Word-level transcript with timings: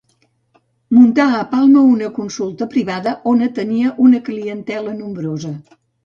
Muntà 0.99 1.25
a 1.39 1.41
Palma 1.49 1.83
una 1.89 2.07
consulta 2.15 2.67
privada, 2.71 3.13
on 3.33 3.43
atenia 3.49 3.91
una 4.05 4.23
clientela 4.31 4.95
nombrosa. 5.03 5.53